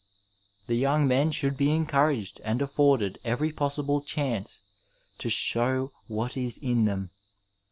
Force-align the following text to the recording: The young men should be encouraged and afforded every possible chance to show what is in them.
The 0.65 0.73
young 0.73 1.07
men 1.07 1.29
should 1.29 1.55
be 1.55 1.69
encouraged 1.69 2.41
and 2.43 2.59
afforded 2.59 3.19
every 3.23 3.51
possible 3.51 4.01
chance 4.01 4.63
to 5.19 5.29
show 5.29 5.91
what 6.07 6.35
is 6.35 6.57
in 6.57 6.85
them. 6.85 7.11